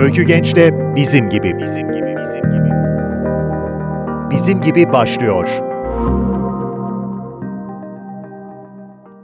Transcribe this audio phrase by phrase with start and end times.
[0.00, 2.70] Öykü Genç'te bizim gibi bizim gibi bizim gibi.
[4.30, 5.48] Bizim gibi başlıyor.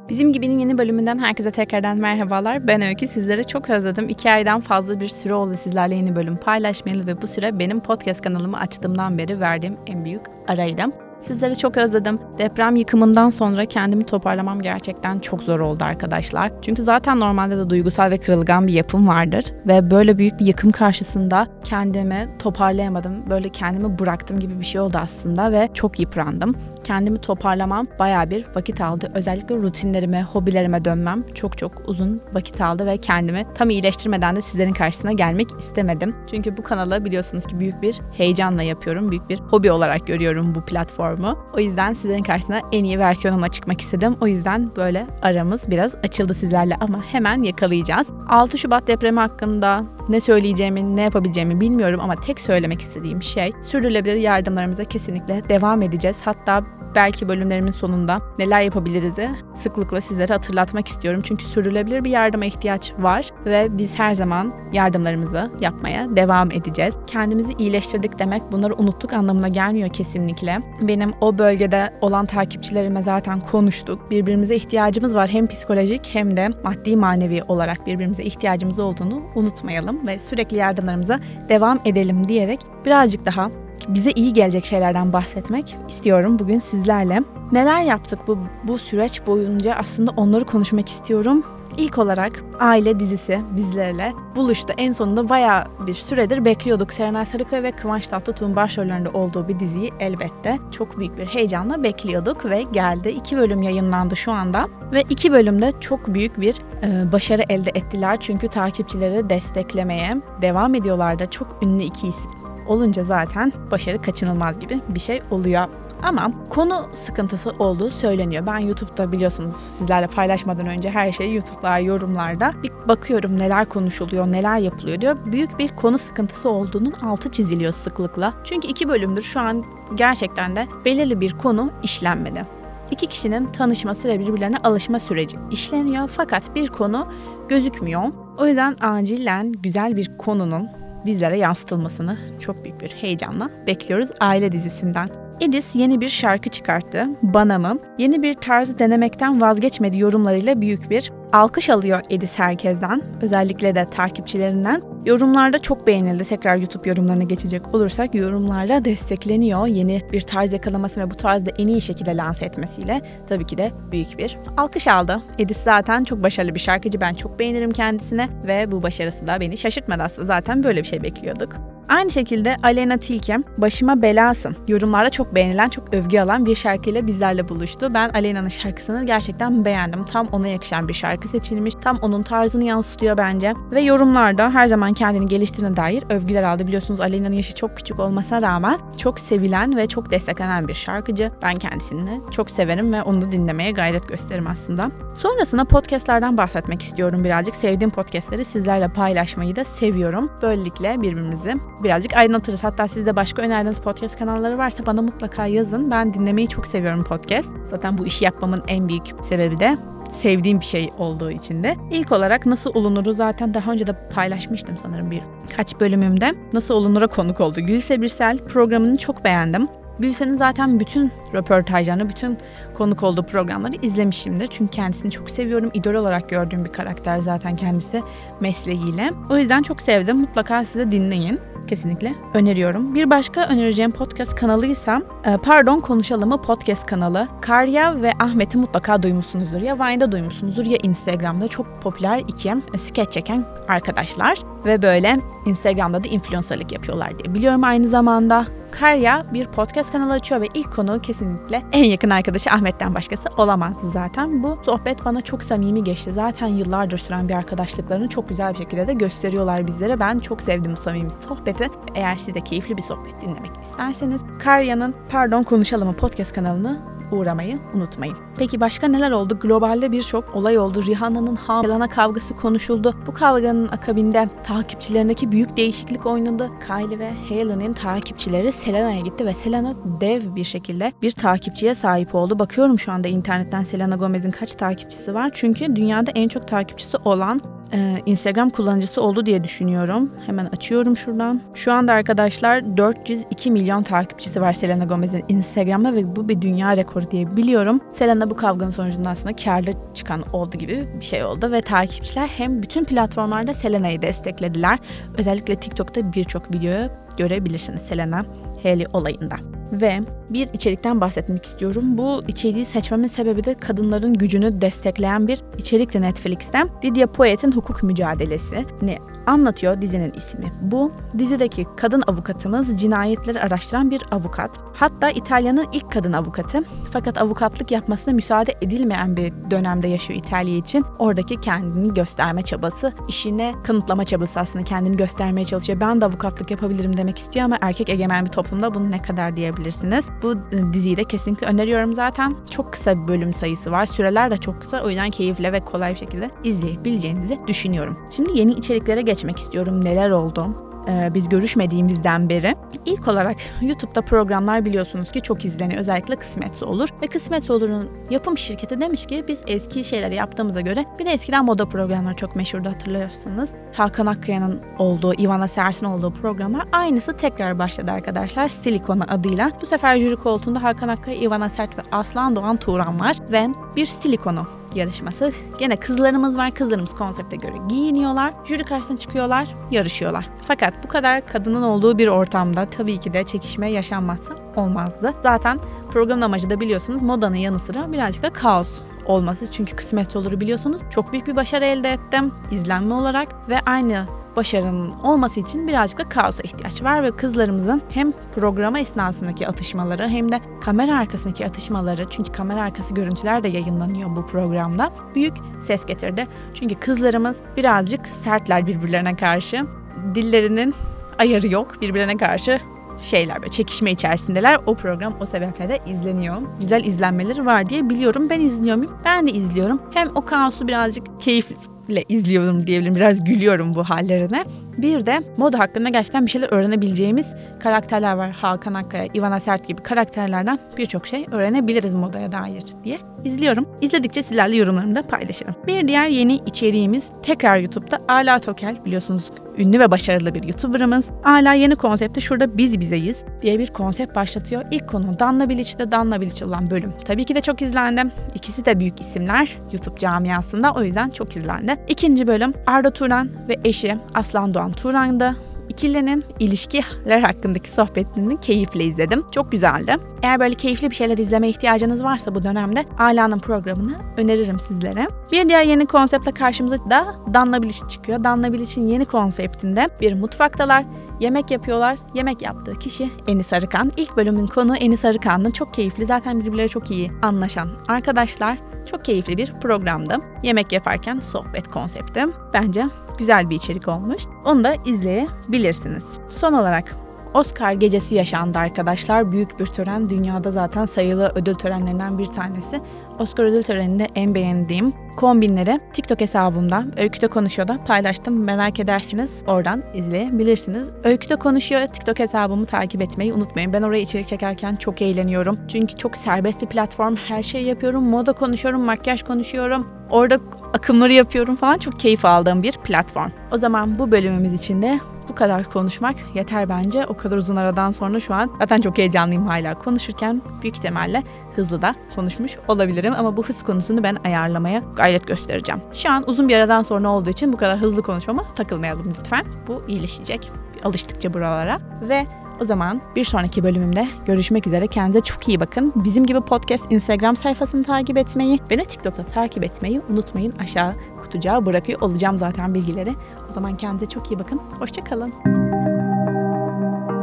[0.09, 2.67] Bizim Gibi'nin yeni bölümünden herkese tekrardan merhabalar.
[2.67, 3.09] Ben Öykü.
[3.09, 4.09] Sizleri çok özledim.
[4.09, 8.23] İki aydan fazla bir süre oldu sizlerle yeni bölüm paylaşmayalı ve bu süre benim podcast
[8.23, 10.83] kanalımı açtığımdan beri verdiğim en büyük araydı.
[11.21, 12.19] Sizleri çok özledim.
[12.39, 16.53] Deprem yıkımından sonra kendimi toparlamam gerçekten çok zor oldu arkadaşlar.
[16.63, 19.45] Çünkü zaten normalde de duygusal ve kırılgan bir yapım vardır.
[19.67, 23.31] Ve böyle büyük bir yıkım karşısında kendimi toparlayamadım.
[23.31, 26.57] Böyle kendimi bıraktım gibi bir şey oldu aslında ve çok yıprandım.
[26.87, 29.13] Kendimi toparlamam baya bir vakit aldı.
[29.15, 34.73] Özellikle rutinlerime, hobilerime dönmem çok çok uzun vakit aldı ve kendimi tam iyileştirmeden de sizlerin
[34.73, 36.15] karşısına gelmek istemedim.
[36.31, 39.11] Çünkü bu kanalı biliyorsunuz ki büyük bir heyecanla yapıyorum.
[39.11, 41.39] Büyük bir hobi olarak görüyorum bu platformu.
[41.55, 44.17] O yüzden sizlerin karşısına en iyi versiyonuma çıkmak istedim.
[44.21, 48.07] O yüzden böyle aramız biraz açıldı sizlerle ama hemen yakalayacağız.
[48.29, 54.15] 6 Şubat depremi hakkında ne söyleyeceğimi, ne yapabileceğimi bilmiyorum ama tek söylemek istediğim şey sürdürülebilir
[54.15, 56.17] yardımlarımıza kesinlikle devam edeceğiz.
[56.25, 61.21] Hatta belki bölümlerimin sonunda neler yapabiliriz'i sıklıkla sizlere hatırlatmak istiyorum.
[61.25, 66.95] Çünkü sürdürülebilir bir yardıma ihtiyaç var ve biz her zaman yardımlarımızı yapmaya devam edeceğiz.
[67.07, 70.59] Kendimizi iyileştirdik demek bunları unuttuk anlamına gelmiyor kesinlikle.
[70.81, 74.11] Benim o bölgede olan takipçilerime zaten konuştuk.
[74.11, 80.19] Birbirimize ihtiyacımız var hem psikolojik hem de maddi manevi olarak birbirimize ihtiyacımız olduğunu unutmayalım ve
[80.19, 83.51] sürekli yardımlarımıza devam edelim diyerek birazcık daha
[83.89, 87.23] bize iyi gelecek şeylerden bahsetmek istiyorum bugün sizlerle.
[87.53, 91.45] Neler yaptık bu bu süreç boyunca aslında onları konuşmak istiyorum.
[91.77, 94.73] İlk olarak Aile dizisi bizlerle buluştu.
[94.79, 96.93] En sonunda baya bir süredir bekliyorduk.
[96.93, 102.45] Serenay Sarıkaya ve Kıvanç Tatlıtuğ'un başrollerinde olduğu bir diziyi elbette çok büyük bir heyecanla bekliyorduk
[102.45, 103.09] ve geldi.
[103.09, 108.17] İki bölüm yayınlandı şu anda ve iki bölümde çok büyük bir e, başarı elde ettiler.
[108.21, 111.27] Çünkü takipçileri desteklemeye devam ediyorlardı.
[111.31, 112.31] Çok ünlü iki isim
[112.69, 115.69] olunca zaten başarı kaçınılmaz gibi bir şey oluyor.
[116.03, 118.47] Ama konu sıkıntısı olduğu söyleniyor.
[118.47, 124.59] Ben YouTube'da biliyorsunuz sizlerle paylaşmadan önce her şeyi YouTube'lar, yorumlarda bir bakıyorum neler konuşuluyor, neler
[124.59, 125.17] yapılıyor diyor.
[125.27, 128.35] Büyük bir konu sıkıntısı olduğunun altı çiziliyor sıklıkla.
[128.45, 132.47] Çünkü iki bölümdür şu an gerçekten de belirli bir konu işlenmedi.
[132.91, 137.07] İki kişinin tanışması ve birbirlerine alışma süreci işleniyor fakat bir konu
[137.49, 138.03] gözükmüyor.
[138.39, 140.69] O yüzden acilen güzel bir konunun
[141.07, 145.26] bizlere yansıtılmasını çok büyük bir heyecanla bekliyoruz aile dizisinden.
[145.41, 147.07] Edis yeni bir şarkı çıkarttı.
[147.23, 147.79] Bana mı?
[147.99, 153.03] Yeni bir tarzı denemekten vazgeçmedi yorumlarıyla büyük bir alkış alıyor Edis herkesten.
[153.23, 154.83] Özellikle de takipçilerinden.
[155.07, 156.25] Yorumlarda çok beğenildi.
[156.25, 159.67] Tekrar YouTube yorumlarına geçecek olursak yorumlarda destekleniyor.
[159.67, 163.73] Yeni bir tarz yakalaması ve bu tarzda en iyi şekilde lanse etmesiyle tabii ki de
[163.93, 165.23] büyük bir alkış aldı.
[165.39, 167.01] Edis zaten çok başarılı bir şarkıcı.
[167.01, 170.27] Ben çok beğenirim kendisine ve bu başarısı da beni şaşırtmadı aslında.
[170.27, 171.76] Zaten böyle bir şey bekliyorduk.
[171.89, 177.49] Aynı şekilde Alena Tilke Başıma Belasın yorumlarda çok beğenilen, çok övgü alan bir şarkıyla bizlerle
[177.49, 177.95] buluştu.
[177.95, 180.05] Ben Alena'nın şarkısını gerçekten beğendim.
[180.05, 181.75] Tam ona yakışan bir şarkı seçilmiş.
[181.75, 183.55] Tam onun tarzını yansıtıyor bence.
[183.71, 186.67] Ve yorumlarda her zaman kendini geliştirdiğine dair övgüler aldı.
[186.67, 191.31] Biliyorsunuz Alena'nın yaşı çok küçük olmasına rağmen çok sevilen ve çok desteklenen bir şarkıcı.
[191.43, 194.91] Ben kendisini çok severim ve onu da dinlemeye gayret gösteririm aslında.
[195.15, 197.57] Sonrasında podcastlardan bahsetmek istiyorum birazcık.
[197.57, 200.31] Sevdiğim podcastleri sizlerle paylaşmayı da seviyorum.
[200.43, 202.65] Böylelikle birbirimizi birazcık aydınlatırız.
[202.65, 205.91] Hatta sizde başka önerdiğiniz podcast kanalları varsa bana mutlaka yazın.
[205.91, 207.51] Ben dinlemeyi çok seviyorum podcast.
[207.67, 209.79] Zaten bu işi yapmamın en büyük sebebi de
[210.11, 211.77] sevdiğim bir şey olduğu için de.
[211.91, 215.23] İlk olarak Nasıl Olunur'u zaten daha önce de paylaşmıştım sanırım bir
[215.57, 216.35] kaç bölümümde.
[216.53, 217.61] Nasıl Olunur'a konuk oldu.
[217.61, 219.69] Gülse Birsel programını çok beğendim.
[219.99, 222.39] Gülsen'in zaten bütün röportajlarını, bütün
[222.75, 224.47] konuk olduğu programları izlemişimdir.
[224.47, 225.71] Çünkü kendisini çok seviyorum.
[225.75, 228.03] İdol olarak gördüğüm bir karakter zaten kendisi
[228.41, 229.11] mesleğiyle.
[229.31, 230.17] O yüzden çok sevdim.
[230.17, 232.95] Mutlaka size dinleyin kesinlikle öneriyorum.
[232.95, 237.29] Bir başka önereceğim podcast kanalıysa e, Pardon Konuşalım'ı podcast kanalı.
[237.41, 239.61] Karya ve Ahmet'i mutlaka duymuşsunuzdur.
[239.61, 244.39] Ya Vine'da duymuşsunuzdur ya Instagram'da çok popüler iki e, skeç çeken arkadaşlar.
[244.65, 248.47] Ve böyle Instagram'da da influencerlık yapıyorlar diye biliyorum aynı zamanda.
[248.71, 253.91] Karya bir podcast kanalı açıyor ve ilk konu kesinlikle en yakın arkadaşı Ahmet'ten başkası olamazdı
[253.93, 254.43] zaten.
[254.43, 256.13] Bu sohbet bana çok samimi geçti.
[256.13, 260.01] Zaten yıllardır süren bir arkadaşlıklarını çok güzel bir şekilde de gösteriyorlar bizlere.
[260.01, 261.11] Ben çok sevdim bu samimi
[261.57, 261.71] sohbeti.
[261.95, 268.17] Eğer siz de keyifli bir sohbet dinlemek isterseniz Karya'nın Pardon Konuşalım podcast kanalını uğramayı unutmayın.
[268.39, 269.39] Peki başka neler oldu?
[269.39, 270.87] Globalde birçok olay oldu.
[270.87, 272.95] Rihanna'nın Helena kavgası konuşuldu.
[273.07, 276.51] Bu kavganın akabinde takipçilerindeki büyük değişiklik oynadı.
[276.67, 282.39] Kylie ve Hailey'nin takipçileri Selena'ya gitti ve Selena dev bir şekilde bir takipçiye sahip oldu.
[282.39, 285.31] Bakıyorum şu anda internetten Selena Gomez'in kaç takipçisi var.
[285.33, 287.41] Çünkü dünyada en çok takipçisi olan
[287.73, 290.11] e, Instagram kullanıcısı oldu diye düşünüyorum.
[290.27, 291.41] Hemen açıyorum şuradan.
[291.55, 297.11] Şu anda arkadaşlar 402 milyon takipçisi var Selena Gomez'in Instagram'da ve bu bir dünya rekoru
[297.11, 297.81] diye biliyorum.
[297.93, 302.63] Selena bu kavganın sonucunda aslında karlı çıkan oldu gibi bir şey oldu ve takipçiler hem
[302.63, 304.79] bütün platformlarda Selena'yı desteklediler.
[305.19, 308.25] Özellikle TikTok'ta birçok videoyu görebilirsiniz Selena
[308.63, 309.56] Haley olayında.
[309.73, 311.99] Ve bir içerikten bahsetmek istiyorum.
[311.99, 316.69] Bu içeriği seçmemin sebebi de kadınların gücünü destekleyen bir içerikti Netflix'ten.
[316.85, 320.53] Lydia Poet'in hukuk mücadelesi ne anlatıyor dizinin ismi.
[320.61, 324.51] Bu dizideki kadın avukatımız cinayetleri araştıran bir avukat.
[324.75, 326.65] Hatta İtalya'nın ilk kadın avukatı.
[326.93, 330.85] Fakat avukatlık yapmasına müsaade edilmeyen bir dönemde yaşıyor İtalya için.
[330.99, 335.81] Oradaki kendini gösterme çabası, işine kanıtlama çabası aslında kendini göstermeye çalışıyor.
[335.81, 340.07] Ben de avukatlık yapabilirim demek istiyor ama erkek egemen bir toplumda bunu ne kadar diyebilirsiniz.
[340.23, 342.35] Bu e, diziyi de kesinlikle öneriyorum zaten.
[342.51, 343.87] Çok kısa bir bölüm sayısı var.
[343.87, 344.83] Süreler de çok kısa.
[344.83, 347.99] O yüzden keyifli ve kolay bir şekilde izleyebileceğinizi düşünüyorum.
[348.11, 349.85] Şimdi yeni içeriklere geçmek istiyorum.
[349.85, 350.49] Neler oldu?
[350.89, 352.57] Ee, biz görüşmediğimizden beri.
[352.85, 355.81] İlk olarak YouTube'da programlar biliyorsunuz ki çok izleniyor.
[355.81, 356.89] Özellikle Kısmetse Olur.
[357.03, 361.45] Ve Kısmetse Olur'un yapım şirketi demiş ki biz eski şeyleri yaptığımıza göre bir de eskiden
[361.45, 363.51] moda programları çok meşhurdu hatırlıyorsanız.
[363.77, 368.49] Hakan Akkaya'nın olduğu, Ivana Sert'in olduğu programlar aynısı tekrar başladı arkadaşlar.
[368.49, 369.51] Silikona adıyla.
[369.63, 373.17] Bu sefer jüri koltuğunda Hakan Akkaya, Ivana Sert ve Aslan Doğan Turan var.
[373.31, 374.47] Ve bir silikonu
[374.77, 375.33] yarışması.
[375.59, 376.51] Gene kızlarımız var.
[376.51, 378.35] Kızlarımız konsepte göre giyiniyorlar.
[378.45, 380.29] Jüri karşısına çıkıyorlar, yarışıyorlar.
[380.43, 385.15] Fakat bu kadar kadının olduğu bir ortamda tabii ki de çekişme yaşanmazsa olmazdı.
[385.23, 385.59] Zaten
[385.91, 389.53] programın amacı da biliyorsunuz modanın yanı sıra birazcık da kaos olması.
[389.53, 390.83] Çünkü kısmet olur biliyorsunuz.
[390.91, 394.07] Çok büyük bir başarı elde ettim izlenme olarak ve aynı
[394.37, 400.33] başarının olması için birazcık da kaosa ihtiyaç var ve kızlarımızın hem programa esnasındaki atışmaları hem
[400.33, 406.27] de kamera arkasındaki atışmaları çünkü kamera arkası görüntüler de yayınlanıyor bu programda büyük ses getirdi.
[406.55, 409.67] Çünkü kızlarımız birazcık sertler birbirlerine karşı.
[410.15, 410.75] Dillerinin
[411.19, 412.61] ayarı yok birbirlerine karşı
[413.01, 414.61] şeyler böyle çekişme içerisindeler.
[414.67, 416.37] O program o sebeple de izleniyor.
[416.61, 418.31] Güzel izlenmeleri var diye biliyorum.
[418.31, 418.93] Ben izliyor muyum?
[419.05, 419.83] Ben de izliyorum.
[419.95, 421.57] Hem o kaosu birazcık keyifli
[421.89, 422.97] ile izliyorum diyebilirim.
[422.97, 424.45] Biraz gülüyorum bu hallerine.
[424.79, 428.31] Bir de moda hakkında gerçekten bir şeyler öğrenebileceğimiz karakterler var.
[428.31, 433.69] Hakan Akkaya, Ivana Sert gibi karakterlerden birçok şey öğrenebiliriz modaya dair diye izliyorum.
[433.81, 435.55] İzledikçe sizlerle yorumlarımı da paylaşırım.
[435.67, 441.11] Bir diğer yeni içeriğimiz tekrar YouTube'da Ala Tokel biliyorsunuz ünlü ve başarılı bir YouTuber'ımız.
[441.25, 444.65] Ala yeni konsepti şurada biz bizeyiz diye bir konsept başlatıyor.
[444.71, 446.93] İlk konu Danla Bilic'te Danla Bilic olan bölüm.
[447.05, 448.03] Tabii ki de çok izlendi.
[448.35, 451.77] İkisi de büyük isimler YouTube camiasında o yüzden çok izlendi.
[451.89, 455.37] İkinci bölüm Arda Turan ve eşi Aslan Doğan Turan'da
[455.69, 459.25] İkilinin ilişkiler hakkındaki sohbetini keyifle izledim.
[459.31, 459.97] Çok güzeldi.
[460.23, 465.09] Eğer böyle keyifli bir şeyler izleme ihtiyacınız varsa bu dönemde Ala'nın programını öneririm sizlere.
[465.33, 468.25] Bir diğer yeni konseptle karşımıza da Danla Bilic çıkıyor.
[468.25, 470.85] Danla Bilic'in yeni konseptinde bir mutfaktalar,
[471.21, 471.99] yemek yapıyorlar.
[472.15, 473.93] Yemek yaptığı kişi Enis Arıkan.
[473.97, 478.59] İlk bölümün konu Enis Arıkan'ın çok keyifli, zaten birbirleri çok iyi anlaşan arkadaşlar.
[478.87, 480.17] Çok keyifli bir programdı.
[480.43, 482.25] Yemek yaparken sohbet konsepti.
[482.53, 482.87] Bence
[483.19, 484.23] güzel bir içerik olmuş.
[484.45, 486.05] Onu da izleyebilirsiniz.
[486.31, 486.97] Son olarak
[487.35, 489.33] Oscar gecesi yaşandı arkadaşlar.
[489.33, 490.11] Büyük bir tören.
[490.11, 492.81] Dünyada zaten sayılı ödül törenlerinden bir tanesi.
[493.19, 498.45] Oscar ödül töreninde en beğendiğim kombinleri TikTok hesabımda Öykü'de Konuşuyor da paylaştım.
[498.45, 500.91] Merak ederseniz oradan izleyebilirsiniz.
[501.05, 503.73] Öykü'de Konuşuyor TikTok hesabımı takip etmeyi unutmayın.
[503.73, 505.59] Ben oraya içerik çekerken çok eğleniyorum.
[505.69, 507.17] Çünkü çok serbest bir platform.
[507.17, 508.05] Her şeyi yapıyorum.
[508.05, 509.87] Moda konuşuyorum, makyaj konuşuyorum.
[510.11, 510.39] Orada
[510.75, 511.79] akımları yapıyorum falan.
[511.79, 513.31] Çok keyif aldığım bir platform.
[513.53, 517.07] O zaman bu bölümümüz için de bu kadar konuşmak yeter bence.
[517.07, 521.23] O kadar uzun aradan sonra şu an zaten çok heyecanlıyım hala konuşurken büyük ihtimalle
[521.57, 525.83] hızlı da konuşmuş olabilirim ama bu hız konusunu ben ayarlamaya gayret göstereceğim.
[525.93, 529.45] Şu an uzun bir aradan sonra olduğu için bu kadar hızlı konuşmama takılmayalım lütfen.
[529.69, 530.51] Bu iyileşecek
[530.85, 531.79] alıştıkça buralara
[532.09, 532.25] ve
[532.61, 534.87] o zaman bir sonraki bölümümde görüşmek üzere.
[534.87, 535.93] Kendinize çok iyi bakın.
[535.97, 540.55] Bizim gibi podcast Instagram sayfasını takip etmeyi, beni TikTok'ta takip etmeyi unutmayın.
[540.59, 543.15] Aşağı kutucuğa bırakıyor olacağım zaten bilgileri.
[543.51, 544.61] O zaman kendinize çok iyi bakın.
[544.79, 545.33] Hoşçakalın.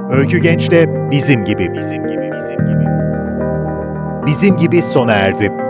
[0.09, 2.85] Öykü Genç'te bizim gibi bizim gibi bizim gibi.
[4.25, 5.62] Bizim gibi sona erdi.